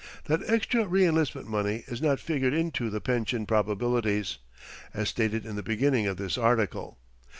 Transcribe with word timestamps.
That 0.23 0.41
extra 0.49 0.87
re 0.87 1.05
enlistment 1.05 1.47
money 1.47 1.83
is 1.85 2.01
not 2.01 2.19
figured 2.19 2.55
into 2.55 2.89
the 2.89 2.99
pension 2.99 3.45
probabilities, 3.45 4.39
as 4.95 5.09
stated 5.09 5.45
in 5.45 5.55
the 5.57 5.61
beginning 5.61 6.07
of 6.07 6.17
this 6.17 6.39
article. 6.39 6.97